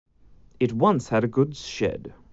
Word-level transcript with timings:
It 0.59 0.73
once 0.73 1.09
had 1.09 1.23
a 1.23 1.27
goods 1.27 1.59
shed. 1.59 2.11